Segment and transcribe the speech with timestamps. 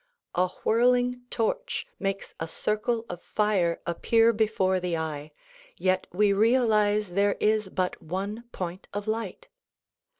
[0.33, 5.29] A whirling torch makes a circle of fire appear before the eye,
[5.77, 9.47] yet we realize there is but one point of light.